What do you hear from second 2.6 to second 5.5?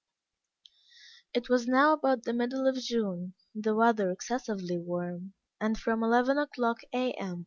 of June, the weather excessively warm,